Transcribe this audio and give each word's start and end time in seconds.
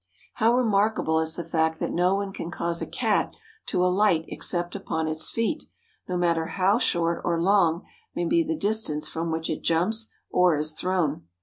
How 0.33 0.55
remarkable 0.55 1.19
is 1.19 1.35
the 1.35 1.43
fact 1.43 1.79
that 1.79 1.91
no 1.91 2.15
one 2.15 2.33
can 2.33 2.49
cause 2.49 2.81
a 2.81 2.87
Cat 2.87 3.35
to 3.67 3.85
alight 3.85 4.25
except 4.29 4.75
upon 4.75 5.07
its 5.07 5.29
feet, 5.29 5.65
no 6.09 6.17
matter 6.17 6.47
how 6.47 6.79
short 6.79 7.21
or 7.23 7.39
long 7.39 7.85
may 8.15 8.25
be 8.25 8.41
the 8.43 8.57
distance 8.57 9.07
from 9.07 9.29
which 9.31 9.47
it 9.47 9.61
jumps 9.61 10.07
or 10.31 10.55
is 10.55 10.73
thrown! 10.73 11.27